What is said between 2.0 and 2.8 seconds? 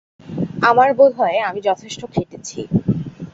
খেটেছি।